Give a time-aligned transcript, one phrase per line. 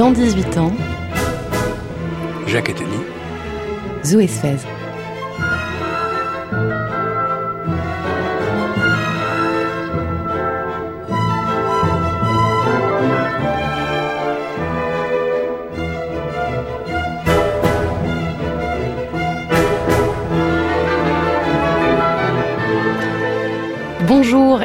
[0.00, 0.72] Dans 18 ans,
[2.46, 2.88] Jacques Attali.
[4.02, 4.79] Zoé Sfez.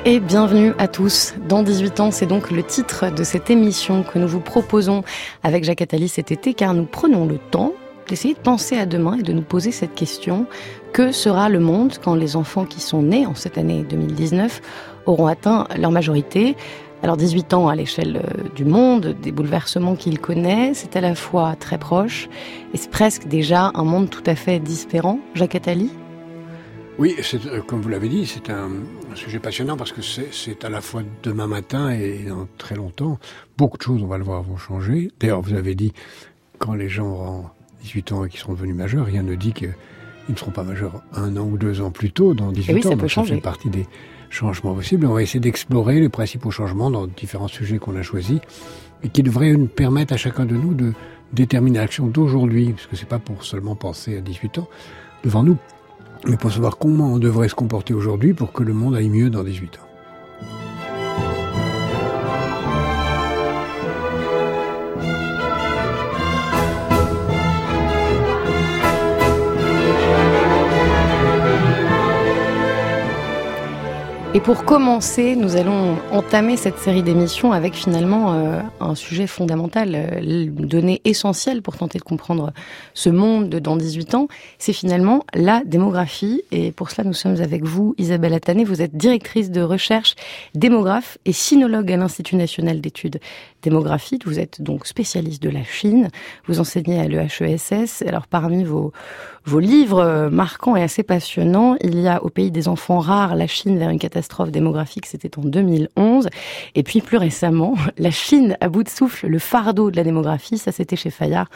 [0.06, 1.34] Et bienvenue à tous.
[1.50, 5.04] Dans 18 ans, c'est donc le titre de cette émission que nous vous proposons
[5.42, 7.74] avec Jacques Attali cet été car nous prenons le temps
[8.08, 10.46] d'essayer de penser à demain et de nous poser cette question.
[10.94, 14.62] Que sera le monde quand les enfants qui sont nés en cette année 2019
[15.08, 16.56] auront atteint leur majorité?
[17.02, 21.16] Alors 18 ans à l'échelle euh, du monde, des bouleversements qu'il connaît, c'est à la
[21.16, 22.30] fois très proche
[22.74, 25.20] et c'est presque déjà un monde tout à fait différent.
[25.34, 25.90] Jacques Attali?
[26.98, 28.70] Oui, euh, comme vous l'avez dit, c'est un,
[29.12, 33.20] un, sujet passionnant parce que c'est à la fois demain matin et dans très longtemps.
[33.58, 35.12] Beaucoup de choses, on va le voir, vont changer.
[35.20, 35.92] D'ailleurs, vous avez dit,
[36.58, 37.46] quand les gens auront
[37.82, 39.76] 18 ans et qui seront devenus majeurs, rien ne dit qu'ils
[40.30, 42.88] ne seront pas majeurs un an ou deux ans plus tôt, dans 18 et oui,
[42.88, 42.90] ans.
[42.92, 43.30] Ça, peut changer.
[43.30, 43.88] ça fait partie des
[44.30, 45.06] changements possibles.
[45.06, 48.40] On va essayer d'explorer les principaux changements dans différents sujets qu'on a choisis
[49.04, 50.94] et qui devraient nous permettre à chacun de nous de
[51.34, 54.70] déterminer l'action d'aujourd'hui, parce que c'est pas pour seulement penser à 18 ans
[55.26, 55.58] devant nous,
[56.28, 59.30] mais pour savoir comment on devrait se comporter aujourd'hui pour que le monde aille mieux
[59.30, 59.85] dans 18 ans.
[74.36, 79.96] Et pour commencer, nous allons entamer cette série d'émissions avec finalement euh, un sujet fondamental,
[79.96, 82.52] euh, une donnée essentielle pour tenter de comprendre
[82.94, 84.28] ce monde dans 18 ans,
[84.60, 86.42] c'est finalement la démographie.
[86.52, 88.66] Et pour cela, nous sommes avec vous, Isabelle Attané.
[88.66, 90.16] Vous êtes directrice de recherche,
[90.54, 93.22] démographe et sinologue à l'Institut national d'études
[93.64, 94.28] démographiques.
[94.28, 96.10] Vous êtes donc spécialiste de la Chine.
[96.46, 98.04] Vous enseignez à l'EHESS.
[98.06, 98.92] Alors parmi vos,
[99.46, 103.46] vos livres marquants et assez passionnants, il y a Au pays des enfants rares, la
[103.46, 106.28] Chine vers une catastrophe démographique, c'était en 2011.
[106.74, 110.58] Et puis plus récemment, la Chine à bout de souffle, le fardeau de la démographie,
[110.58, 111.48] ça c'était chez Fayard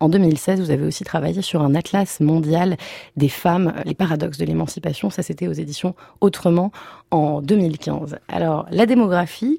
[0.00, 0.60] en 2016.
[0.60, 2.76] Vous avez aussi travaillé sur un atlas mondial
[3.16, 6.70] des femmes, les paradoxes de l'émancipation, ça c'était aux éditions Autrement
[7.10, 8.18] en 2015.
[8.28, 9.58] Alors la démographie,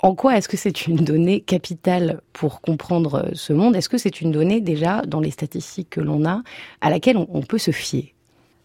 [0.00, 3.76] en quoi est-ce que c'est une donnée capitale pour comprendre ce monde?
[3.76, 6.42] Est-ce que c'est une donnée déjà dans les statistiques que l'on a
[6.80, 8.12] à laquelle on, peut se fier?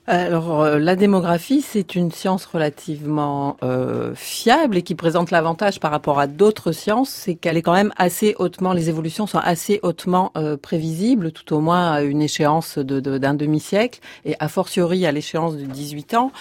[0.08, 5.92] Alors, euh, la démographie, c'est une science relativement euh, fiable et qui présente l'avantage par
[5.92, 9.80] rapport à d'autres sciences, c'est qu'elle est quand même assez hautement, les évolutions sont assez
[9.84, 15.12] hautement euh, prévisibles, tout au moins à une échéance d'un demi-siècle et a fortiori à
[15.12, 16.32] l'échéance de 18 ans,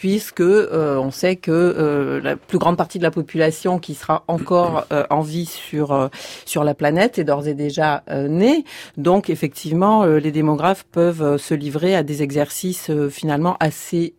[0.00, 4.24] puisque euh, on sait que euh, la plus grande partie de la population qui sera
[4.28, 6.08] encore euh, en vie sur
[6.46, 8.64] sur la planète est d'ores et déjà née.
[8.96, 14.14] Donc effectivement, les démographes peuvent se livrer à des exercices finalement assez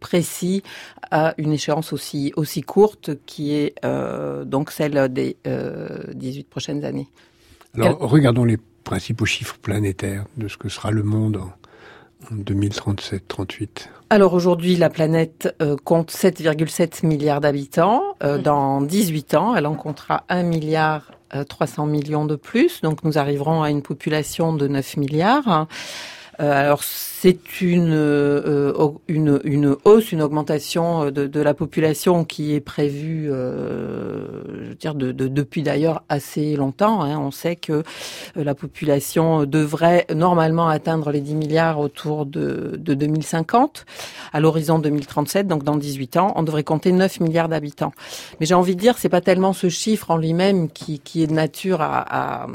[0.00, 0.62] précis
[1.12, 3.74] à une échéance aussi aussi courte qui est
[4.44, 5.36] donc celle des
[6.12, 7.08] 18 prochaines années.
[7.76, 11.40] Alors regardons les principaux chiffres planétaires de ce que sera le monde
[12.32, 18.02] 2037-38 Alors aujourd'hui, la planète euh, compte 7,7 milliards d'habitants.
[18.22, 18.42] Euh, mmh.
[18.42, 22.80] Dans 18 ans, elle en comptera 1 milliard euh, 300 millions de plus.
[22.82, 25.66] Donc nous arriverons à une population de 9 milliards.
[26.40, 28.72] Euh, alors c'est une, euh,
[29.08, 34.74] une, une hausse, une augmentation de, de la population qui est prévue, euh, je veux
[34.74, 37.02] dire, de, de, depuis d'ailleurs assez longtemps.
[37.02, 37.18] Hein.
[37.18, 37.82] On sait que
[38.36, 43.84] la population devrait normalement atteindre les 10 milliards autour de, de 2050,
[44.32, 47.92] à l'horizon 2037, donc dans 18 ans, on devrait compter 9 milliards d'habitants.
[48.38, 51.26] Mais j'ai envie de dire, c'est pas tellement ce chiffre en lui-même qui, qui est
[51.26, 52.46] de nature à, à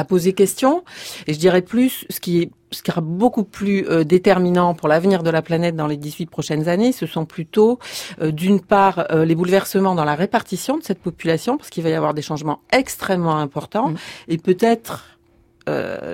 [0.00, 0.82] à poser question.
[1.26, 4.86] Et je dirais plus, ce qui est ce qui sera beaucoup plus euh, déterminant pour
[4.86, 7.80] l'avenir de la planète dans les 18 prochaines années, ce sont plutôt,
[8.20, 11.88] euh, d'une part, euh, les bouleversements dans la répartition de cette population, parce qu'il va
[11.88, 13.96] y avoir des changements extrêmement importants, mmh.
[14.28, 15.18] et peut-être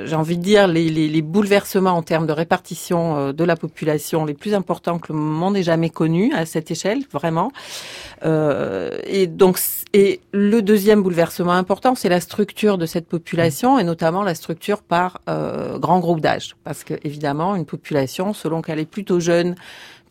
[0.05, 4.35] j'ai envie de dire, les, bouleversements en termes de répartition euh, de la population les
[4.35, 7.53] plus importants que le monde ait jamais connu à cette échelle, vraiment.
[8.25, 9.59] Euh, et donc,
[9.93, 14.83] et le deuxième bouleversement important, c'est la structure de cette population et notamment la structure
[14.83, 19.55] par euh, grand groupe d'âge, parce que évidemment, une population, selon qu'elle est plutôt jeune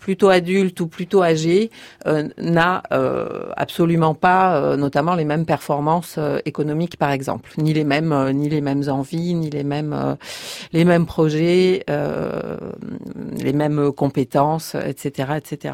[0.06, 1.72] plutôt adulte ou plutôt âgé
[2.06, 7.84] euh, n'a euh, absolument pas, euh, notamment les mêmes performances économiques par exemple, ni les
[7.84, 10.16] mêmes, ni les mêmes envies, ni les mêmes,
[10.74, 15.74] les mêmes projets, les mêmes compétences, etc., etc.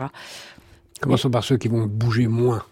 [1.02, 2.64] Commençons par ceux qui vont bouger moins.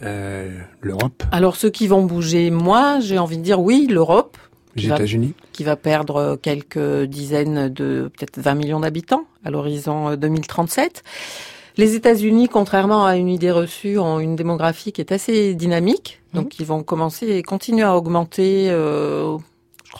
[0.00, 4.36] l'Europe Alors ceux qui vont bouger, moi j'ai envie de dire oui, l'Europe.
[4.74, 11.02] Les États-Unis Qui va perdre quelques dizaines de, peut-être 20 millions d'habitants à l'horizon 2037.
[11.76, 16.20] Les États-Unis, contrairement à une idée reçue, ont une démographie qui est assez dynamique.
[16.34, 16.56] Donc, mmh.
[16.60, 19.38] ils vont commencer et continuer à augmenter euh,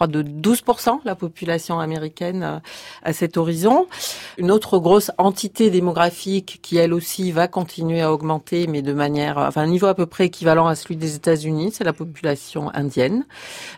[0.01, 2.59] crois, de 12% la population américaine euh,
[3.03, 3.87] à cet horizon.
[4.39, 9.39] Une autre grosse entité démographique qui, elle aussi, va continuer à augmenter, mais de manière,
[9.39, 12.71] euh, enfin, un niveau à peu près équivalent à celui des États-Unis, c'est la population
[12.75, 13.27] indienne,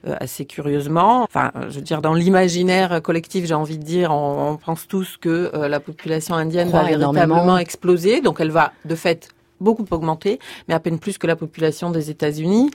[0.07, 1.25] euh, assez curieusement.
[1.25, 5.51] Enfin, je veux dire, dans l'imaginaire collectif, j'ai envie de dire, on, pense tous que
[5.55, 9.31] la population indienne va véritablement exploser, donc elle va, de fait,
[9.63, 12.71] beaucoup augmenter, mais à peine plus que la population des États-Unis,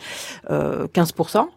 [0.50, 1.48] euh, 15%.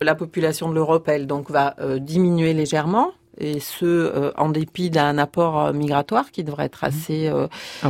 [0.00, 4.88] La population de l'Europe, elle, donc, va euh, diminuer légèrement et ce euh, en dépit
[4.88, 7.30] d'un apport euh, migratoire qui devrait être assez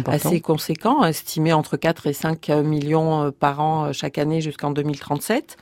[0.06, 5.56] assez conséquent, estimé entre 4 et 5 millions par an chaque année jusqu'en 2037.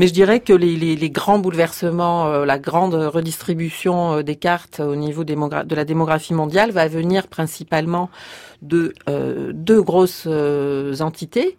[0.00, 4.96] Mais je dirais que les, les, les grands bouleversements, la grande redistribution des cartes au
[4.96, 8.08] niveau de la démographie mondiale va venir principalement
[8.62, 11.58] de euh, deux grosses euh, entités.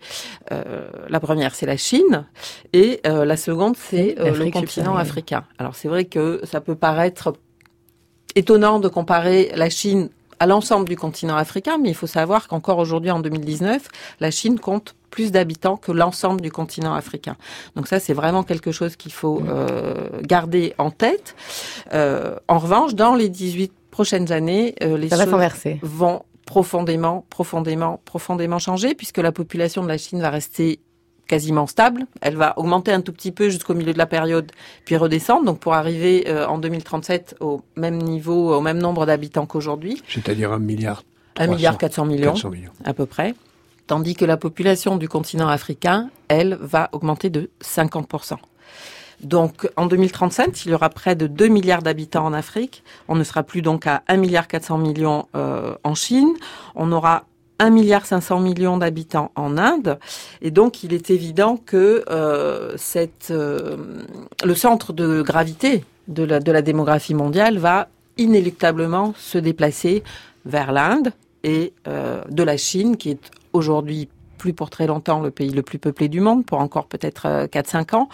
[0.52, 2.26] Euh, la première, c'est la Chine,
[2.74, 5.44] et la seconde, c'est le continent africain.
[5.60, 7.34] Alors c'est vrai que ça peut paraître
[8.34, 10.10] étonnant de comparer la Chine
[10.40, 13.88] à l'ensemble du continent africain, mais il faut savoir qu'encore aujourd'hui, en 2019,
[14.20, 17.36] la Chine compte plus d'habitants que l'ensemble du continent africain.
[17.76, 19.44] Donc ça, c'est vraiment quelque chose qu'il faut
[20.24, 21.36] garder en tête.
[21.94, 28.96] en revanche, dans les 18 prochaines années, les ça choses vont profondément, profondément, profondément changé
[28.96, 30.80] puisque la population de la Chine va rester
[31.28, 32.08] quasiment stable.
[32.20, 34.52] Elle va augmenter un tout petit peu jusqu'au milieu de la période,
[34.84, 35.46] puis redescendre.
[35.46, 40.02] Donc pour arriver euh, en 2037 au même niveau, au même nombre d'habitants qu'aujourd'hui.
[40.10, 41.04] C'est-à-dire un milliard.
[41.38, 43.34] Un milliard 400 millions, 400 millions, à peu près.
[43.88, 48.38] Tandis que la population du continent africain, elle, va augmenter de 50%
[49.24, 52.84] donc en 2035, il y aura près de 2 milliards d'habitants en Afrique.
[53.08, 56.34] On ne sera plus donc à 1 milliard 400 millions euh, en Chine.
[56.76, 57.26] On aura
[57.60, 60.00] 1 milliard 500 millions d'habitants en Inde.
[60.42, 62.76] Et donc, il est évident que euh,
[63.30, 63.78] euh,
[64.44, 67.88] le centre de gravité de la, de la démographie mondiale va
[68.18, 70.04] inéluctablement se déplacer
[70.46, 71.14] vers l'Inde
[71.44, 74.10] et de la Chine, qui est aujourd'hui
[74.42, 77.94] plus pour très longtemps le pays le plus peuplé du monde, pour encore peut-être 4-5
[77.94, 78.10] euh, ans.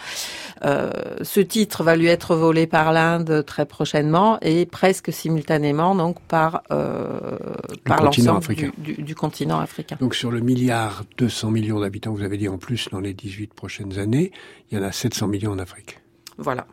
[0.62, 0.90] Euh,
[1.22, 6.62] ce titre va lui être volé par l'Inde très prochainement et presque simultanément donc par,
[6.70, 7.38] euh,
[7.84, 9.96] par l'ensemble du, du, continent africain.
[10.00, 13.54] Donc sur le milliard 200 millions d'habitants, vous avez dit en plus dans les 18
[13.54, 14.30] prochaines années,
[14.70, 15.98] il y en a 700 millions en Afrique.
[16.36, 16.66] Voilà.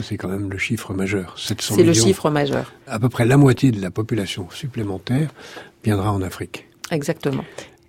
[0.00, 1.34] C'est quand même le chiffre majeur.
[1.36, 2.72] C'est le chiffre majeur.
[2.86, 5.30] À peu près la moitié de la population supplémentaire
[5.82, 6.68] viendra en Afrique.
[6.92, 7.44] Exactement.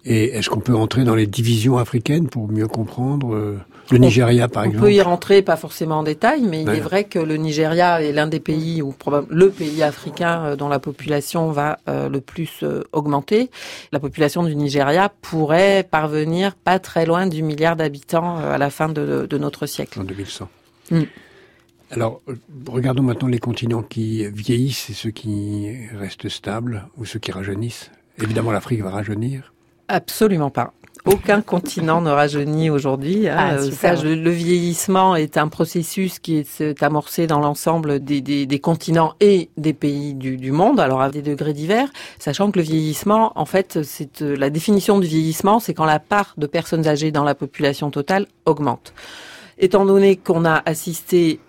[0.06, 3.58] Et est-ce qu'on peut entrer dans les divisions africaines pour mieux comprendre euh,
[3.90, 6.82] le Nigeria, par exemple On peut y rentrer, pas forcément en détail, mais il est
[6.82, 10.68] vrai que le Nigeria est l'un des pays, ou probablement le pays africain euh, dont
[10.68, 13.50] la population va euh, le plus augmenter.
[13.94, 18.90] La population du Nigeria pourrait parvenir pas très loin du milliard d'habitants à la fin
[18.90, 20.02] de, de, notre siècle.
[20.02, 20.50] En 2100.
[20.92, 21.02] Mm.
[21.92, 22.22] Alors,
[22.68, 27.90] regardons maintenant les continents qui vieillissent et ceux qui restent stables ou ceux qui rajeunissent.
[28.22, 29.54] Évidemment, l'Afrique va rajeunir.
[29.88, 30.74] Absolument pas.
[31.06, 33.28] Aucun continent ne rajeunit aujourd'hui.
[33.28, 33.36] Hein.
[33.38, 39.14] Ah, euh, le vieillissement est un processus qui est amorcé dans l'ensemble des, des, continents
[39.20, 41.90] et des pays du, du, monde, alors à des degrés divers,
[42.20, 46.00] sachant que le vieillissement, en fait, c'est euh, la définition du vieillissement, c'est quand la
[46.00, 48.94] part de personnes âgées dans la population totale augmente.
[49.58, 51.40] Étant donné qu'on a assisté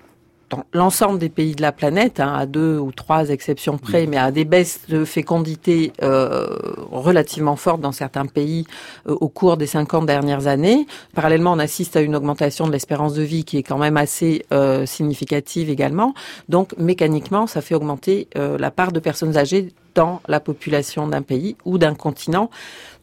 [0.72, 4.30] l'ensemble des pays de la planète, hein, à deux ou trois exceptions près, mais à
[4.30, 6.46] des baisses de fécondité euh,
[6.90, 8.66] relativement fortes dans certains pays
[9.08, 10.86] euh, au cours des 50 dernières années.
[11.14, 14.44] Parallèlement, on assiste à une augmentation de l'espérance de vie qui est quand même assez
[14.52, 16.14] euh, significative également.
[16.48, 21.56] Donc, mécaniquement, ça fait augmenter la part de personnes âgées dans la population d'un pays
[21.64, 22.50] ou d'un continent.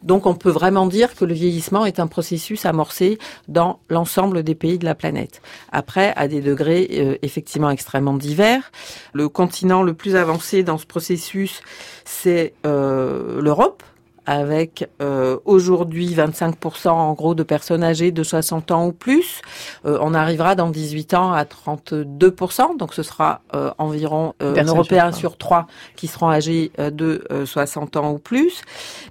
[0.03, 4.55] Donc on peut vraiment dire que le vieillissement est un processus amorcé dans l'ensemble des
[4.55, 5.41] pays de la planète.
[5.71, 8.71] Après, à des degrés euh, effectivement extrêmement divers.
[9.13, 11.61] Le continent le plus avancé dans ce processus,
[12.05, 13.83] c'est euh, l'Europe
[14.31, 19.41] avec euh, aujourd'hui 25% en gros de personnes âgées de 60 ans ou plus.
[19.85, 25.11] Euh, on arrivera dans 18 ans à 32%, donc ce sera euh, environ un Européen
[25.11, 28.61] sur trois qui seront âgés de 60 ans ou plus.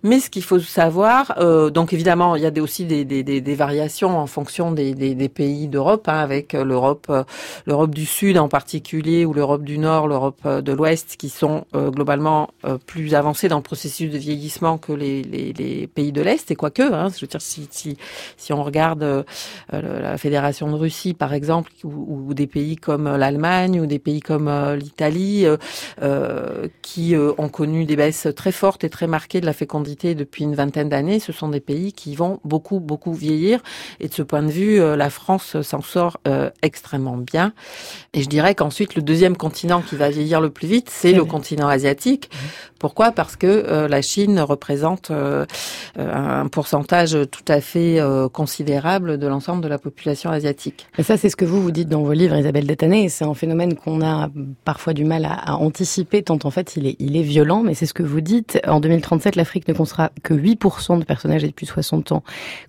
[0.02, 1.34] Mais ce qu'il faut savoir,
[1.70, 5.28] donc évidemment, il y a des, aussi des, des, des, variations en fonction des, des
[5.28, 7.12] pays d'Europe, hein, avec l'Europe,
[7.66, 12.50] l'Europe du Sud en particulier, ou l'Europe du Nord, l'Europe de l'Ouest, qui sont globalement
[12.86, 16.50] plus avancées dans le processus de vieillissement que les les, les, les pays de l'Est,
[16.50, 17.96] et quoique, hein, je veux dire, si, si,
[18.36, 19.22] si on regarde euh,
[19.72, 24.20] la Fédération de Russie, par exemple, ou, ou des pays comme l'Allemagne, ou des pays
[24.20, 25.46] comme euh, l'Italie,
[26.02, 30.44] euh, qui ont connu des baisses très fortes et très marquées de la fécondité depuis
[30.44, 33.60] une vingtaine d'années, ce sont des pays qui vont beaucoup, beaucoup vieillir.
[34.00, 36.18] Et de ce point de vue, la France s'en sort
[36.62, 37.52] extrêmement bien.
[38.12, 41.24] Et je dirais qu'ensuite, le deuxième continent qui va vieillir le plus vite, c'est le
[41.24, 42.30] continent asiatique.
[42.80, 43.12] Pourquoi?
[43.12, 45.46] Parce que euh, la Chine représente euh,
[45.96, 50.86] un pourcentage tout à fait euh, considérable de l'ensemble de la population asiatique.
[50.98, 53.08] Et ça, c'est ce que vous vous dites dans vos livres, Isabelle Détané.
[53.08, 54.28] C'est un phénomène qu'on a
[54.64, 57.62] parfois du mal à, à, anticiper, tant en fait il est, il est violent.
[57.62, 58.60] Mais c'est ce que vous dites.
[58.66, 62.22] En 2037, l'Afrique ne comptera que 8% de personnes âgées de plus de 60 ans,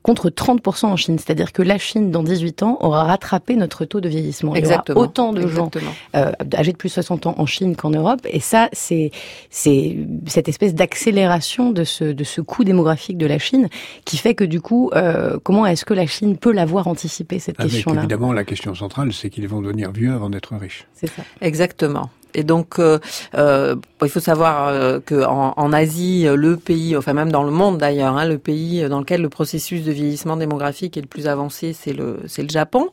[0.04, 1.18] contre 30% en Chine.
[1.18, 4.56] C'est-à-dire que la Chine, dans 18 ans, aura rattrapé notre taux de vieillissement.
[4.56, 4.96] Exactement.
[4.96, 5.70] Il y aura autant de gens
[6.14, 8.22] âgés de plus de 60 ans en Chine qu'en Europe.
[8.26, 9.12] Et ça, c'est
[9.50, 13.70] cette espèce d'accélération de ce, de ce coût démographique de la Chine
[14.06, 17.58] qui fait que du coup, euh, comment est-ce que la Chine peut l'avoir anticipé cette
[17.58, 18.02] question-là?
[18.02, 20.88] Évidemment, la question centrale, c'est qu'ils vont devenir vieux avant d'être riches.
[20.94, 21.24] C'est ça.
[21.42, 22.10] Exactement.
[22.34, 23.00] Et donc, euh,
[23.36, 27.52] euh, il faut savoir euh, que en, en, Asie, le pays, enfin même dans le
[27.52, 31.28] monde d'ailleurs, hein, le pays dans lequel le processus de vieillissement démographique est le plus
[31.28, 32.90] avancé, c'est le c'est le Japon.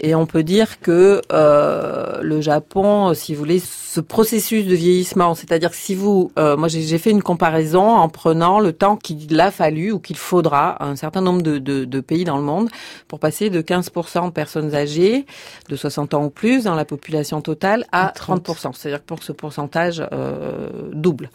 [0.00, 5.34] Et on peut dire que euh, le Japon, si vous voulez, ce processus de vieillissement,
[5.34, 9.40] c'est-à-dire que si vous, euh, moi j'ai fait une comparaison en prenant le temps qu'il
[9.40, 12.42] a fallu ou qu'il faudra à un certain nombre de, de, de, pays dans le
[12.42, 12.68] monde
[13.08, 15.24] pour passer de 15% de personnes âgées
[15.68, 18.74] de 60 ans ou plus dans la population totale à 30%.
[18.76, 21.30] C'est-à-dire pour que ce pourcentage euh, double.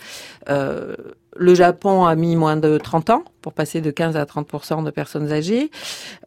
[0.50, 0.96] Euh,
[1.36, 4.92] le Japon a mis moins de 30 ans pour passer de 15 à 30% de
[4.92, 5.72] personnes âgées.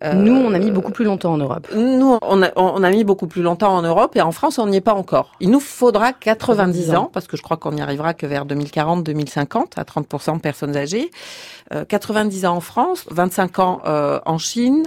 [0.03, 1.69] Euh, nous, on a mis beaucoup plus longtemps en Europe.
[1.75, 4.67] Nous, on a, on a mis beaucoup plus longtemps en Europe et en France, on
[4.67, 5.33] n'y est pas encore.
[5.41, 9.73] Il nous faudra 90 ans, parce que je crois qu'on n'y arrivera que vers 2040-2050
[9.77, 11.11] à 30% de personnes âgées.
[11.73, 14.85] Euh, 90 ans en France, 25 ans euh, en Chine.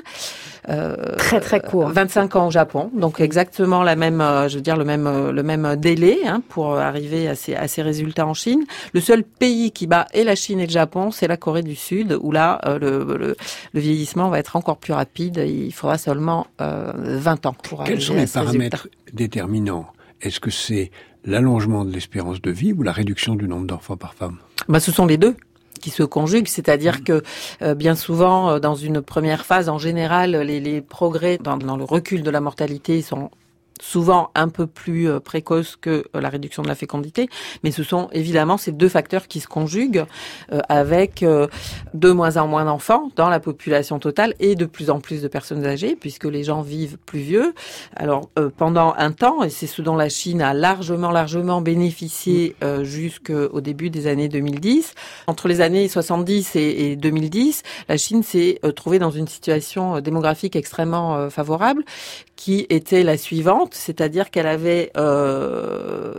[0.70, 1.88] Euh, très très court.
[1.88, 5.44] 25 ans au Japon, donc exactement la même, euh, je veux dire le même le
[5.44, 8.66] même délai hein, pour arriver à ces, à ces résultats en Chine.
[8.94, 11.76] Le seul pays qui bat et la Chine et le Japon, c'est la Corée du
[11.76, 13.36] Sud, où là euh, le, le,
[13.74, 15.44] le, vieillissement va être encore plus rapide.
[15.46, 19.88] Il faudra seulement 20 ans pour Quels sont les paramètres déterminants?
[20.22, 20.92] Est-ce que c'est
[21.26, 24.38] l'allongement de l'espérance de vie ou la réduction du nombre d'enfants par femme?
[24.68, 25.36] Bah, ce sont les deux
[25.78, 27.24] qui se conjuguent, c'est-à-dire que
[27.62, 31.78] euh, bien souvent, euh, dans une première phase, en général, les, les progrès dans, dans,
[31.78, 33.30] le recul de la mortalité sont
[33.82, 37.30] souvent un peu plus euh, précoce que euh, la réduction de la fécondité,
[37.64, 40.06] mais ce sont évidemment ces deux facteurs qui se conjuguent
[40.52, 41.26] euh, avec
[41.94, 45.28] de moins en moins d'enfants dans la population totale et de plus en plus de
[45.28, 47.54] personnes âgées, puisque les gens vivent plus vieux.
[47.96, 53.62] Alors pendant un temps, et c'est ce dont la Chine a largement, largement bénéficié jusqu'au
[53.62, 54.94] début des années 2010,
[55.28, 60.56] entre les années 70 et, et 2010, la Chine s'est trouvée dans une situation démographique
[60.56, 61.84] extrêmement favorable,
[62.36, 66.14] qui était la suivante, c'est-à-dire qu'elle avait euh,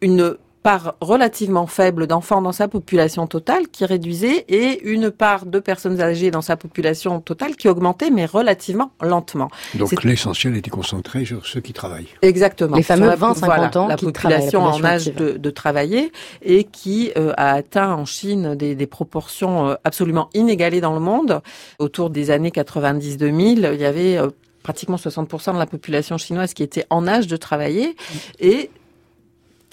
[0.00, 5.58] une part relativement faible d'enfants dans sa population totale qui réduisait et une part de
[5.60, 9.50] personnes âgées dans sa population totale qui augmentait mais relativement lentement.
[9.74, 12.08] Donc l'essentiel était concentré sur ceux qui travaillent.
[12.22, 12.76] Exactement.
[12.76, 16.64] Les fameux 20-50 voilà, ans la qui population la en âge de, de, travailler et
[16.64, 21.42] qui euh, a atteint en Chine des, des proportions euh, absolument inégalées dans le monde.
[21.78, 24.30] Autour des années 90-2000, il y avait euh,
[24.64, 27.94] pratiquement 60% de la population chinoise qui était en âge de travailler.
[28.40, 28.70] Et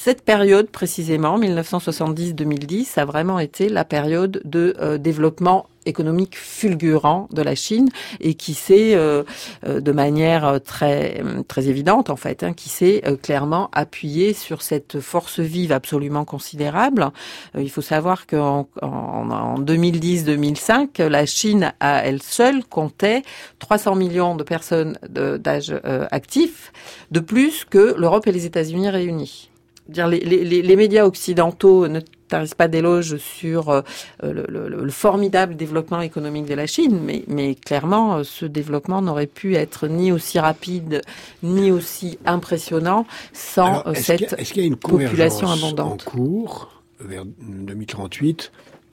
[0.04, 7.42] cette période précisément, 1970-2010, a vraiment été la période de euh, développement économique fulgurant de
[7.42, 7.90] la Chine
[8.20, 9.24] et qui s'est euh,
[9.64, 15.00] de manière très très évidente en fait, hein, qui s'est euh, clairement appuyé sur cette
[15.00, 17.12] force vive absolument considérable.
[17.56, 18.88] Euh, il faut savoir qu'en en,
[19.32, 23.24] en 2010-2005, la Chine à elle seule comptait
[23.60, 25.74] 300 millions de personnes d'âge
[26.12, 26.72] actif,
[27.12, 29.51] de plus que l'Europe et les États-Unis réunis.
[29.90, 32.00] Dire les, les, les médias occidentaux ne
[32.32, 33.82] tarisse pas d'éloges sur euh,
[34.24, 39.02] le, le, le, formidable développement économique de la Chine, mais, mais clairement, euh, ce développement
[39.02, 41.02] n'aurait pu être ni aussi rapide,
[41.44, 46.08] ni aussi impressionnant sans Alors, cette qu y a, y a une population abondante.
[46.08, 48.52] En cours, vers 2038,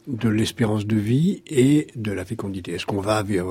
[0.09, 2.73] de l'espérance de vie et de la fécondité?
[2.73, 3.47] Est-ce qu'on va vers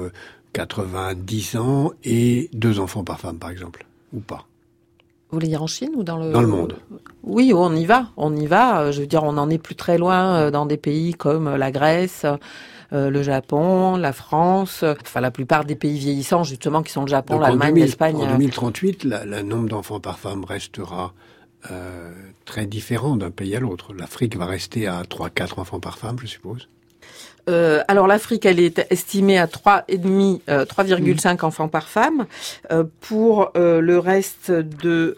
[0.53, 4.45] 90 ans et deux enfants par femme, par exemple, ou pas?
[5.29, 6.77] Vous voulez dire en Chine ou dans le dans le monde
[7.23, 8.91] Oui, on y va, on y va.
[8.91, 12.25] Je veux dire, on n'en est plus très loin dans des pays comme la Grèce.
[12.93, 17.09] Euh, le Japon, la France, enfin la plupart des pays vieillissants justement qui sont le
[17.09, 18.15] Japon, l'Allemagne, l'Espagne.
[18.15, 21.13] En 2038, le nombre d'enfants par femme restera
[21.69, 22.13] euh,
[22.45, 23.93] très différent d'un pays à l'autre.
[23.93, 26.69] L'Afrique va rester à 3-4 enfants par femme, je suppose.
[27.49, 31.45] Euh, alors l'Afrique, elle est estimée à 3,5, 3,5 mmh.
[31.45, 32.25] enfants par femme.
[32.71, 35.17] Euh, pour euh, le reste de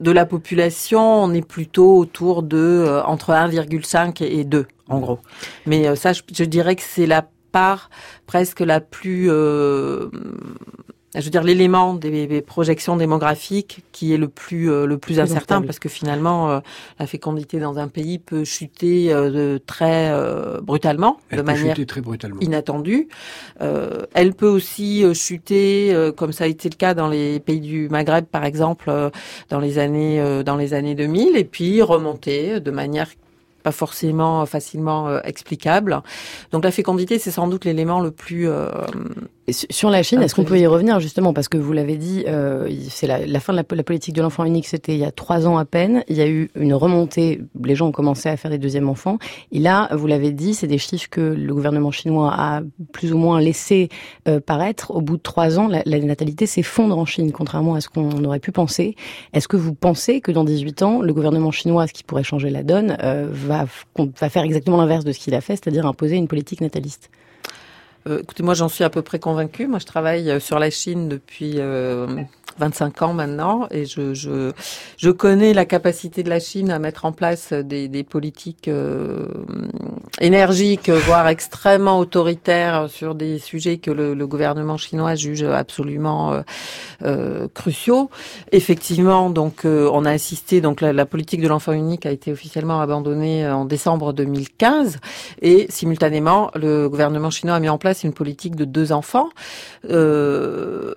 [0.00, 5.20] de la population, on est plutôt autour de entre 1,5 et 2 en gros.
[5.64, 7.88] Mais ça, je, dirais que c'est la part
[8.26, 9.30] presque la plus
[11.14, 15.60] je veux dire l'élément des, projections démographiques qui est le plus euh, le plus incertain
[15.60, 16.60] parce que finalement euh,
[16.98, 20.12] la fécondité dans un pays peut chuter euh, de très
[20.62, 22.40] brutalement de manière très brutalement.
[22.40, 23.08] inattendue
[23.60, 28.24] elle peut aussi chuter comme ça a été le cas dans les pays du Maghreb
[28.24, 28.90] par exemple
[29.50, 33.08] dans les années dans les années 2000 et puis remonter de manière
[33.62, 36.02] pas forcément facilement explicable.
[36.50, 38.48] Donc la fécondité, c'est sans doute l'élément le plus
[39.50, 41.32] sur la Chine, est-ce qu'on peut y revenir justement?
[41.32, 44.68] Parce que vous l'avez dit, euh, c'est la, fin de la, politique de l'enfant unique,
[44.68, 46.04] c'était il y a trois ans à peine.
[46.08, 49.18] Il y a eu une remontée, les gens ont commencé à faire des deuxièmes enfants.
[49.50, 53.18] Et là, vous l'avez dit, c'est des chiffres que le gouvernement chinois a plus ou
[53.18, 53.88] moins laissé
[54.28, 54.92] euh, paraître.
[54.92, 58.40] Au bout de trois ans, la, natalité s'effondre en Chine, contrairement à ce qu'on aurait
[58.40, 58.94] pu penser.
[59.32, 62.50] Est-ce que vous pensez que dans 18 ans, le gouvernement chinois, ce qui pourrait changer
[62.50, 66.14] la donne, euh, va, va faire exactement l'inverse de ce qu'il a fait, c'est-à-dire imposer
[66.14, 67.10] une politique nataliste?
[68.06, 69.66] Écoutez, moi j'en suis à peu près convaincue.
[69.66, 72.06] Moi je travaille euh, sur la Chine depuis euh,
[72.58, 74.52] 25 ans maintenant et je, je,
[74.96, 79.26] je, connais la capacité de la Chine à mettre en place des, des politiques euh,
[80.20, 86.42] énergiques, voire extrêmement autoritaires sur des sujets que le, le gouvernement chinois juge absolument euh,
[87.02, 88.10] euh cruciaux.
[88.52, 92.80] Effectivement, donc on a assisté, donc la, la politique de l'enfant unique a été officiellement
[92.80, 94.98] abandonnée en décembre 2015
[95.40, 99.28] et simultanément le gouvernement chinois a mis en place une politique de deux enfants.
[99.90, 100.94] Euh,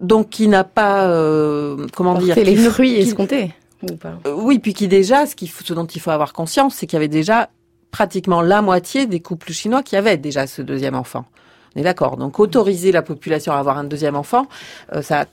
[0.00, 3.54] donc qui n'a pas, euh, comment dire, les fruits escomptés.
[3.82, 6.86] Ou pas euh, oui, puis qui déjà, ce, ce dont il faut avoir conscience, c'est
[6.86, 7.50] qu'il y avait déjà
[7.90, 11.26] pratiquement la moitié des couples chinois qui avaient déjà ce deuxième enfant.
[11.74, 12.16] On est d'accord.
[12.16, 14.46] Donc autoriser la population à avoir un deuxième enfant,
[14.92, 15.26] euh, ça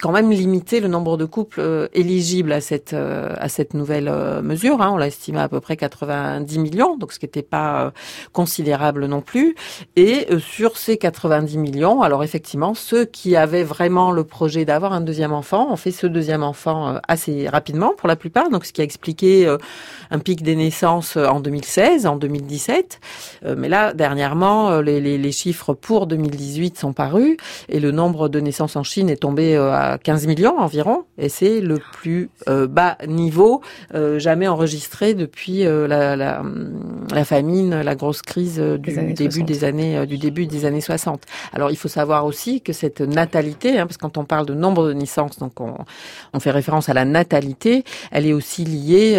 [0.00, 4.08] quand même limiter le nombre de couples euh, éligibles à cette euh, à cette nouvelle
[4.08, 4.80] euh, mesure.
[4.82, 4.90] Hein.
[4.92, 7.92] On l'a estimé à peu près 90 millions, donc ce qui n'était pas
[8.32, 9.54] considérable non plus.
[9.96, 15.00] Et sur ces 90 millions, alors effectivement, ceux qui avaient vraiment le projet d'avoir un
[15.00, 18.50] deuxième enfant ont fait ce deuxième enfant assez rapidement pour la plupart.
[18.50, 19.54] Donc ce qui a expliqué
[20.10, 23.00] un pic des naissances en 2016, en 2017.
[23.56, 27.36] mais là, dernièrement, les, les, les chiffres pour 2018 sont parus
[27.68, 31.60] et le nombre de naissances en Chine est tombé à 15 millions environ, et c'est
[31.60, 33.60] le plus euh, bas niveau
[33.94, 36.42] euh, jamais enregistré depuis euh, la, la,
[37.12, 41.22] la, famine, la grosse crise du début des années du début des années 60.
[41.52, 44.54] Alors il faut savoir aussi que cette natalité, hein, parce que quand on parle de
[44.54, 45.74] nombre de naissances, donc on,
[46.32, 49.14] on fait référence à la natalité, elle est aussi liée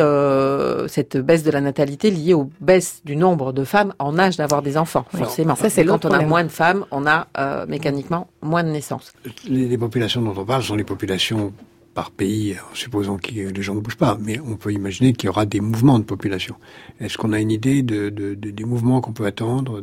[0.88, 4.62] cette baisse de la natalité liée aux baisses du nombre de femmes en âge d'avoir
[4.62, 5.56] des enfants, forcément.
[5.56, 7.28] Ça c'est quand on a moins de femmes, on a
[7.67, 9.13] mécaniquement moins de naissances.
[9.47, 11.54] Les, les populations dont on parle sont les populations
[11.94, 15.28] par pays, en supposant que les gens ne bougent pas, mais on peut imaginer qu'il
[15.28, 16.56] y aura des mouvements de population.
[17.00, 19.82] Est-ce qu'on a une idée de, des mouvements qu'on peut attendre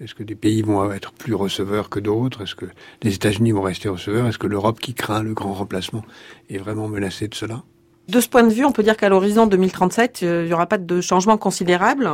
[0.00, 2.66] Est-ce que des pays vont être plus receveurs que d'autres Est-ce que
[3.02, 6.04] les États-Unis vont rester receveurs Est-ce que l'Europe, qui craint le grand remplacement,
[6.48, 7.62] est vraiment menacée de cela?
[8.08, 10.66] De ce point de vue, on peut dire qu'à l'horizon 2037, euh, il n'y aura
[10.66, 12.10] pas de changement considérable.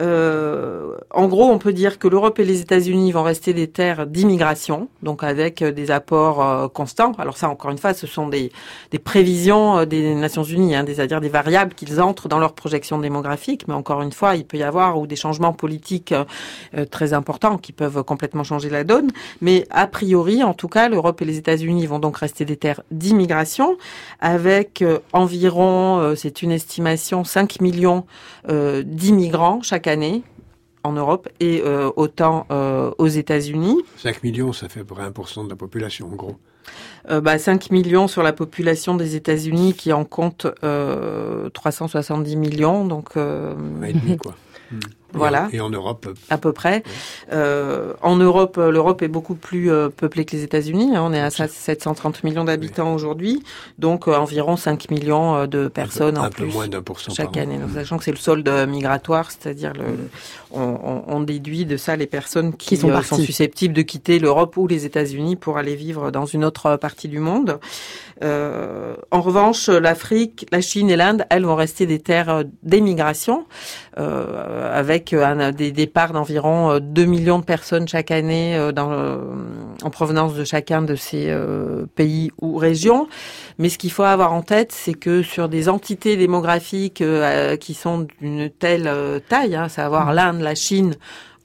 [0.00, 4.06] Euh, en gros, on peut dire que l'Europe et les États-Unis vont rester des terres
[4.06, 7.12] d'immigration, donc avec euh, des apports constants.
[7.18, 8.50] Alors ça, encore une fois, ce sont des,
[9.02, 13.66] prévisions des Nations Unies, hein, c'est-à-dire des variables qu'ils entrent dans leur projection démographique.
[13.66, 16.14] Mais encore une fois, il peut y avoir ou des changements politiques
[16.90, 19.10] très importants qui peuvent complètement changer la donne.
[19.40, 22.82] Mais a priori, en tout cas, l'Europe et les États-Unis vont donc rester des terres
[22.90, 23.76] d'immigration,
[24.20, 24.82] avec
[25.14, 28.04] environ, c'est une estimation, 5 millions
[28.48, 30.22] d'immigrants chaque année
[30.84, 33.82] en Europe et euh, autant euh, aux États-Unis.
[33.96, 36.36] 5 millions, ça fait à peu près 1% de la population en gros.
[37.10, 42.84] Euh, bah, 5 millions sur la population des États-Unis qui en compte 370 millions.
[42.84, 44.34] Donc, et demi, quoi.
[44.70, 44.78] Hmm.
[45.12, 45.48] Voilà.
[45.52, 46.82] Et en, Europe À peu près.
[47.32, 50.96] Euh, en Europe, euh, l'Europe est beaucoup plus euh, peuplée que les États-Unis.
[50.96, 51.02] Hein.
[51.04, 53.42] On est à 730 millions d'habitants aujourd'hui,
[53.78, 57.14] donc euh, environ 5 millions de personnes un peu, en plus moins d'un pour cent
[57.14, 57.58] chaque année.
[57.58, 59.84] Donc, sachant que c'est le solde migratoire, c'est-à-dire le,
[60.52, 64.66] on, on, déduit de ça les personnes qui, sont, sont, susceptibles de quitter l'Europe ou
[64.66, 67.58] les États-Unis pour aller vivre dans une autre partie du monde.
[68.22, 73.46] en revanche, l'Afrique, la Chine et l'Inde, elles vont rester des terres d'émigration,
[73.96, 79.18] avec un, des départs d'environ 2 millions de personnes chaque année dans,
[79.82, 81.36] en provenance de chacun de ces
[81.94, 83.08] pays ou régions.
[83.58, 87.02] Mais ce qu'il faut avoir en tête, c'est que sur des entités démographiques
[87.60, 88.90] qui sont d'une telle
[89.28, 90.14] taille, hein, savoir mmh.
[90.14, 90.94] l'Inde, la Chine,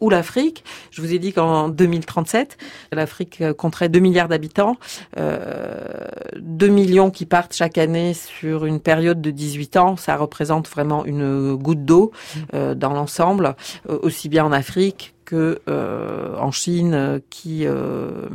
[0.01, 0.63] ou l'Afrique.
[0.91, 2.57] Je vous ai dit qu'en 2037,
[2.91, 4.77] l'Afrique compterait 2 milliards d'habitants,
[5.17, 6.07] euh,
[6.37, 9.97] 2 millions qui partent chaque année sur une période de 18 ans.
[9.97, 12.11] Ça représente vraiment une goutte d'eau
[12.53, 13.55] euh, dans l'ensemble,
[13.89, 18.27] euh, aussi bien en Afrique que euh, en Chine, qui euh,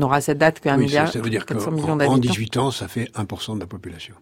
[0.00, 1.12] aura cette date qu'un milliard.
[1.12, 4.14] Ça veut dire qu'en 18 ans, ça fait 1% de la population.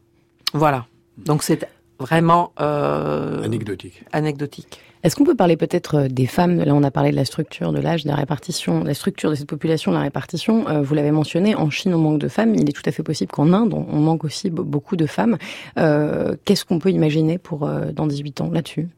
[0.52, 0.86] Voilà.
[1.16, 1.66] Donc c'est
[1.98, 4.04] vraiment euh, anecdotique.
[4.12, 4.80] Anecdotique.
[5.06, 6.58] Est-ce qu'on peut parler peut-être euh, des femmes?
[6.58, 9.36] Là, on a parlé de la structure de l'âge, de la répartition, la structure de
[9.36, 10.68] cette population, la répartition.
[10.68, 12.56] Euh, vous l'avez mentionné, en Chine, on manque de femmes.
[12.56, 15.38] Il est tout à fait possible qu'en Inde, on manque aussi beaucoup de femmes.
[15.78, 18.88] Euh, Qu'est-ce qu'on peut imaginer pour dans 18 ans là-dessus?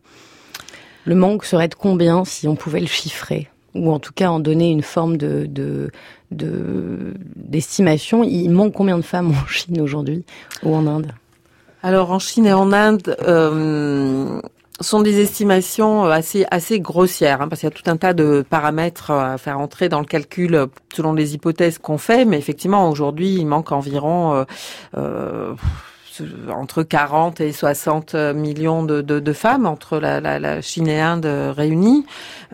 [1.04, 3.50] Le manque serait de combien si on pouvait le chiffrer?
[3.74, 5.90] Ou en tout cas en donner une forme de, de,
[7.36, 8.24] d'estimation.
[8.24, 10.24] Il manque combien de femmes en Chine aujourd'hui
[10.62, 11.12] ou en Inde?
[11.82, 13.14] Alors en Chine et en Inde,
[14.80, 18.44] sont des estimations assez assez grossières, hein, parce qu'il y a tout un tas de
[18.48, 22.24] paramètres à faire entrer dans le calcul selon les hypothèses qu'on fait.
[22.24, 24.44] Mais effectivement, aujourd'hui, il manque environ euh,
[24.96, 25.54] euh
[26.52, 30.96] entre 40 et 60 millions de, de, de femmes entre la, la, la, Chine et
[30.96, 32.04] l'Inde réunies.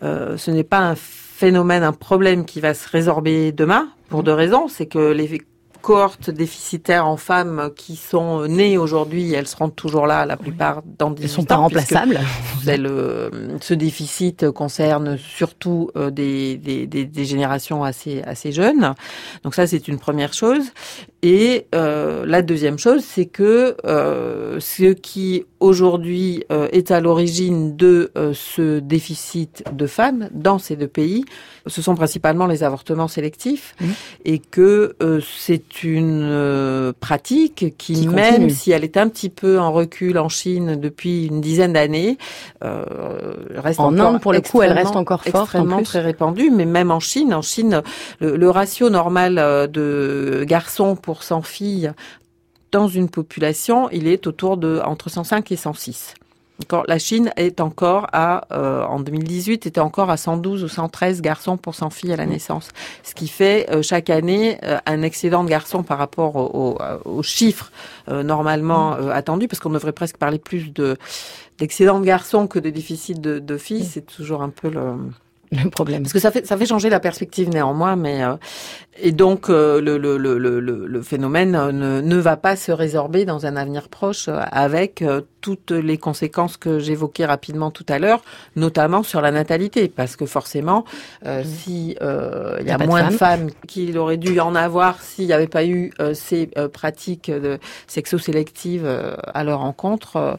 [0.02, 4.34] Euh, ce n'est pas un phénomène, un problème qui va se résorber demain pour deux
[4.34, 4.68] raisons.
[4.68, 5.40] C'est que les
[5.84, 11.10] cohortes déficitaires en femmes qui sont nées aujourd'hui, elles seront toujours là, la plupart dans
[11.10, 12.20] des Elles sont pas remplaçables.
[12.64, 18.94] ce déficit concerne surtout euh, des, des, des, générations assez, assez jeunes.
[19.42, 20.72] Donc ça, c'est une première chose.
[21.26, 27.76] Et euh, la deuxième chose, c'est que euh, ce qui aujourd'hui euh, est à l'origine
[27.76, 31.24] de euh, ce déficit de femmes dans ces deux pays,
[31.66, 33.86] ce sont principalement les avortements sélectifs, mmh.
[34.26, 39.72] et que euh, c'est une pratique qui, même si elle est un petit peu en
[39.72, 42.18] recul en Chine depuis une dizaine d'années,
[42.60, 46.50] reste en Inde pour le coup, elle reste encore forte, extrêmement très répandue.
[46.50, 47.80] Mais même en Chine, en Chine,
[48.20, 49.36] le, le ratio normal
[49.70, 51.92] de garçons pour 100 filles
[52.74, 56.14] dans une population, il est autour de entre 105 et 106.
[56.86, 61.56] La Chine est encore à, euh, en 2018, était encore à 112 ou 113 garçons
[61.56, 62.70] pour 100 filles à la naissance.
[63.02, 67.70] Ce qui fait euh, chaque année euh, un excédent de garçons par rapport aux chiffres
[68.08, 70.96] normalement attendus, parce qu'on devrait presque parler plus de
[71.58, 73.84] d'excédent de garçons que de déficit de, de filles.
[73.84, 74.96] C'est toujours un peu le,
[75.62, 76.02] le problème.
[76.02, 78.34] Parce que ça fait ça fait changer la perspective néanmoins, mais euh,
[79.00, 83.24] et donc euh, le, le, le, le, le phénomène ne, ne va pas se résorber
[83.24, 88.22] dans un avenir proche avec euh, toutes les conséquences que j'évoquais rapidement tout à l'heure,
[88.56, 90.86] notamment sur la natalité, parce que forcément,
[91.26, 91.44] euh, mmh.
[91.44, 95.26] si euh, il y a, moins de femmes, qu'il aurait dû y en avoir s'il
[95.26, 100.38] n'y avait pas eu euh, ces euh, pratiques de sexo-sélectives euh, à leur encontre,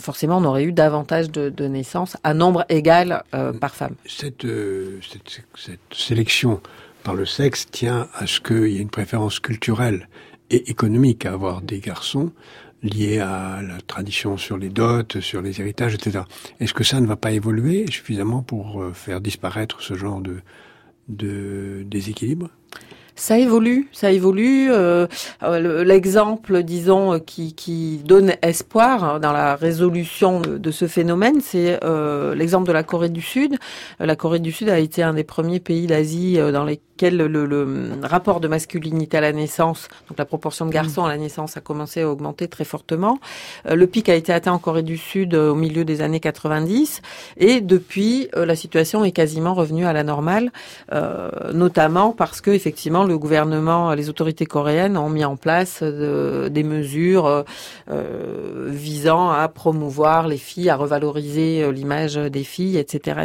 [0.00, 3.22] forcément, on aurait eu davantage de, de naissances à nombre égal
[3.60, 3.94] par femme.
[4.06, 4.46] Cette,
[5.02, 6.60] cette, cette sélection
[7.08, 10.10] par le sexe tient à ce qu'il y ait une préférence culturelle
[10.50, 12.32] et économique à avoir des garçons
[12.82, 16.24] liées à la tradition sur les dots, sur les héritages, etc.
[16.60, 21.82] Est-ce que ça ne va pas évoluer suffisamment pour euh, faire disparaître ce genre de
[21.84, 22.50] déséquilibre?
[23.18, 24.70] Ça évolue, ça évolue.
[24.70, 25.06] Euh,
[25.42, 32.34] euh L'exemple, disons, qui, qui, donne espoir dans la résolution de, ce phénomène, c'est euh,
[32.34, 33.56] l'exemple de la Corée du Sud.
[33.98, 37.90] La Corée du Sud a été un des premiers pays d'Asie dans les le, le,
[38.02, 41.60] rapport de masculinité à la naissance, donc la proportion de garçons à la naissance a
[41.60, 43.18] commencé à augmenter très fortement.
[43.66, 46.20] Euh, le pic a été atteint en Corée du Sud euh, au milieu des années
[46.20, 47.02] 90
[47.36, 50.50] et depuis euh, la situation est quasiment revenue à la normale,
[51.52, 57.44] notamment parce que effectivement le gouvernement, les autorités coréennes ont mis en place des mesures
[57.88, 63.20] visant à promouvoir les filles, à revaloriser l'image des filles, etc..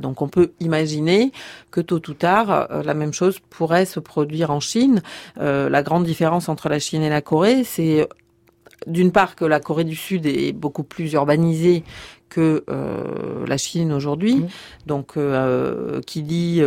[0.00, 1.32] Donc on peut imaginer
[1.70, 5.02] que tôt ou tard la même chose pourrait se produire en Chine.
[5.38, 8.08] Euh, la grande différence entre la Chine et la Corée, c'est
[8.86, 11.84] d'une part que la Corée du Sud est beaucoup plus urbanisée
[12.34, 14.34] que euh, la Chine aujourd'hui.
[14.34, 14.48] Mmh.
[14.86, 16.60] Donc, euh, qui dit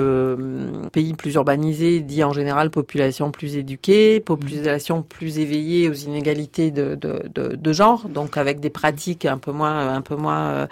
[0.94, 6.96] pays plus urbanisé dit en général population plus éduquée, population plus éveillée aux inégalités de,
[6.96, 10.68] de, de, de genre, donc avec des pratiques un peu moins un peu moins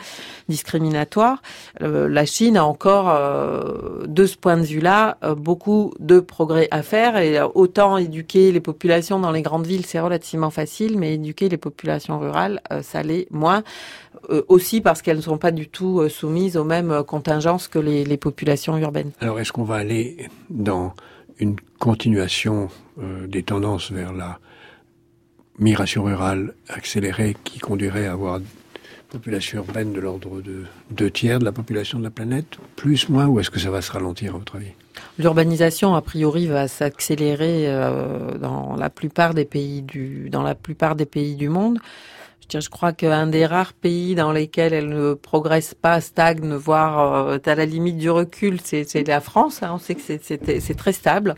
[0.47, 1.41] discriminatoires.
[1.81, 3.13] la Chine a encore,
[4.07, 9.19] de ce point de vue-là, beaucoup de progrès à faire et autant éduquer les populations
[9.19, 13.63] dans les grandes villes, c'est relativement facile, mais éduquer les populations rurales, ça l'est moins.
[14.29, 17.67] Euh, aussi parce qu'elles ne sont pas du tout euh, soumises aux mêmes euh, contingences
[17.67, 19.09] que les, les populations urbaines.
[19.19, 20.93] Alors est-ce qu'on va aller dans
[21.39, 22.69] une continuation
[23.27, 24.39] des tendances vers la
[25.59, 28.45] migration rurale accélérée qui conduirait à avoir une
[29.09, 33.25] population urbaine de l'ordre de deux tiers de la population de la planète, plus, moins,
[33.25, 34.71] ou est-ce que ça va se ralentir à votre avis?
[35.17, 37.67] L'urbanisation, a priori, va s'accélérer
[38.39, 41.79] dans la plupart des pays du dans la plupart des pays du monde.
[42.53, 47.37] Je crois qu'un des rares pays dans lesquels elle ne progresse pas, stagne, voire euh,
[47.43, 49.63] à la limite du recul, c'est la France.
[49.63, 49.71] Hein.
[49.73, 51.35] On sait que c'est très stable,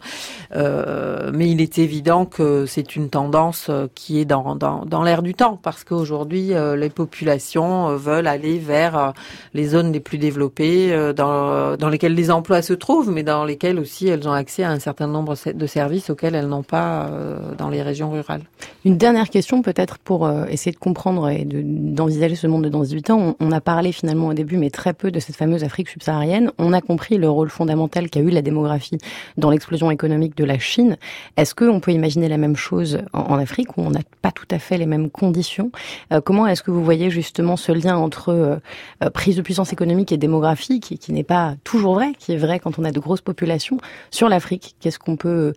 [0.54, 5.24] euh, mais il est évident que c'est une tendance euh, qui est dans, dans, l'air
[5.24, 9.14] du temps, parce qu'aujourd'hui, euh, les populations veulent aller vers
[9.54, 13.80] les zones les plus développées, dans, dans lesquelles les emplois se trouvent, mais dans lesquelles
[13.80, 17.10] aussi elles ont accès à un certain nombre de services auxquels elles n'ont pas
[17.58, 18.44] dans les régions rurales.
[18.84, 20.97] Une dernière question peut-être pour essayer de comprendre
[21.30, 24.70] et d'envisager ce monde de dans 18 ans, on, a parlé finalement au début, mais
[24.70, 26.52] très peu de cette fameuse Afrique subsaharienne.
[26.58, 28.98] On a compris le rôle fondamental qu'a eu la démographie
[29.38, 30.98] dans l'explosion économique de la Chine.
[31.38, 34.60] Est-ce qu'on peut imaginer la même chose en, Afrique où on n'a pas tout à
[34.60, 35.72] fait les mêmes conditions?
[36.12, 38.56] Euh, Comment est-ce que vous voyez justement ce lien entre euh,
[39.04, 42.60] euh, prise de puissance économique et démographique, qui n'est pas toujours vrai, qui est vrai
[42.60, 43.78] quand on a de grosses populations,
[44.12, 44.76] sur l'Afrique?
[44.80, 45.54] Qu'est-ce qu'on peut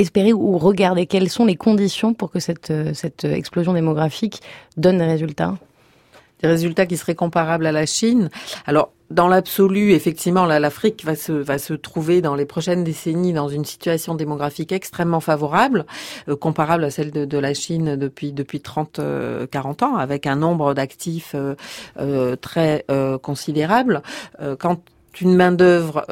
[0.00, 4.40] espérer ou regarder quelles sont les conditions pour que cette, euh, cette explosion démographique
[4.76, 5.56] donne des résultats?
[6.42, 8.30] Des résultats qui seraient comparables à la Chine.
[8.66, 13.48] Alors, dans l'absolu, effectivement, l'Afrique va se, va se trouver dans les prochaines décennies dans
[13.48, 15.84] une situation démographique extrêmement favorable,
[16.28, 19.00] euh, comparable à celle de, de, la Chine depuis, depuis 30,
[19.50, 22.84] 40 euh, ans, avec un nombre d'actifs euh, très
[23.22, 24.02] considérable.
[24.58, 24.80] quand
[25.20, 26.06] une main-d'œuvre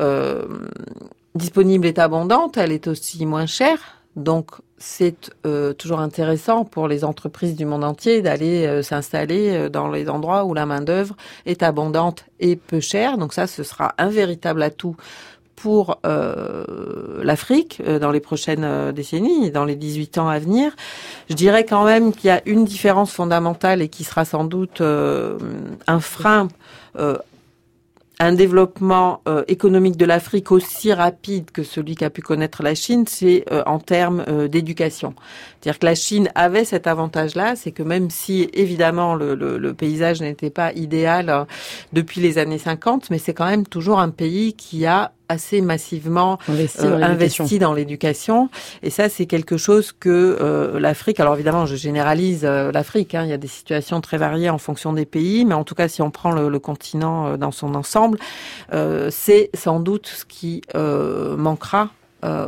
[1.35, 3.79] disponible est abondante, elle est aussi moins chère.
[4.17, 9.69] Donc c'est euh, toujours intéressant pour les entreprises du monde entier d'aller euh, s'installer euh,
[9.69, 13.17] dans les endroits où la main d'œuvre est abondante et peu chère.
[13.19, 14.97] Donc ça, ce sera un véritable atout
[15.57, 20.71] pour l'Afrique dans les prochaines décennies, dans les 18 ans à venir.
[21.29, 24.81] Je dirais quand même qu'il y a une différence fondamentale et qui sera sans doute
[24.81, 26.47] un frein
[28.21, 33.05] un développement euh, économique de l'Afrique aussi rapide que celui qu'a pu connaître la Chine,
[33.07, 35.15] c'est euh, en termes euh, d'éducation.
[35.61, 39.75] C'est-à-dire que la Chine avait cet avantage-là, c'est que même si évidemment le, le, le
[39.75, 41.47] paysage n'était pas idéal
[41.93, 46.39] depuis les années 50, mais c'est quand même toujours un pays qui a assez massivement
[46.49, 48.49] investi, dans l'éducation.
[48.83, 53.31] Et ça, c'est quelque chose que euh, l'Afrique, alors évidemment, je généralise l'Afrique, hein, il
[53.31, 56.03] y a des situations très variées en fonction des pays, mais en tout cas, si
[56.03, 58.19] on prend le, le continent dans son ensemble,
[58.73, 60.63] euh, c'est sans doute ce qui
[61.37, 61.91] manquera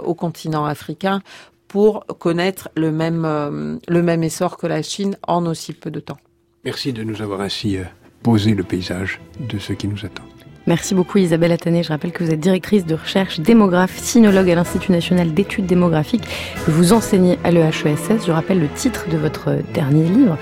[0.04, 1.22] au continent africain
[1.70, 6.00] pour connaître le même, euh, le même essor que la Chine en aussi peu de
[6.00, 6.18] temps.
[6.64, 7.84] Merci de nous avoir ainsi euh,
[8.24, 10.24] posé le paysage de ce qui nous attend.
[10.70, 11.83] Merci beaucoup Isabelle Attané.
[11.83, 16.22] Je rappelle que vous êtes directrice de recherche démographe, sinologue à l'Institut national d'études démographiques,
[16.64, 18.24] que vous enseignez à l'EHESS.
[18.24, 20.38] Je rappelle le titre de votre dernier livre,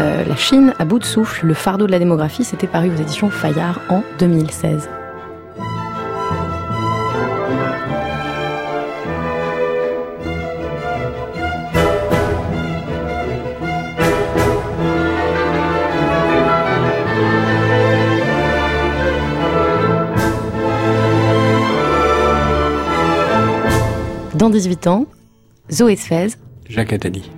[0.00, 2.42] euh, La Chine à bout de souffle, le fardeau de la démographie.
[2.42, 4.88] C'était paru aux éditions Fayard en 2016.
[24.38, 25.06] Dans 18 ans,
[25.68, 26.28] Zoé Sfez.
[26.68, 27.28] Jacques Attali.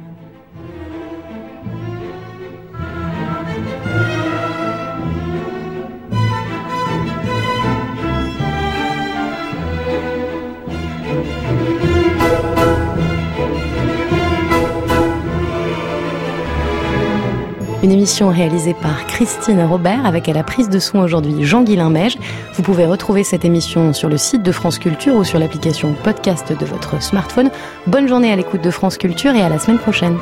[17.82, 22.18] Une émission réalisée par Christine Robert avec à la prise de son aujourd'hui Jean-Guilain Mège.
[22.54, 26.52] Vous pouvez retrouver cette émission sur le site de France Culture ou sur l'application podcast
[26.52, 27.50] de votre smartphone.
[27.86, 30.18] Bonne journée à l'écoute de France Culture et à la semaine prochaine.